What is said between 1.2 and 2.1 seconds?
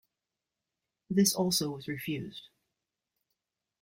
also was